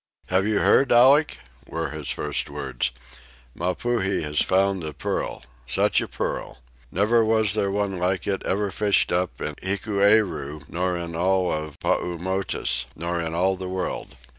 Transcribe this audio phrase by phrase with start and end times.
[0.29, 2.89] "Have you heard, Alec?" were his first words.
[3.55, 6.57] "Mapuhi has found a pearl such a pearl.
[6.91, 11.77] Never was there one like it ever fished up in Hikueru, nor in all the
[11.77, 14.15] Paumotus, nor in all the world.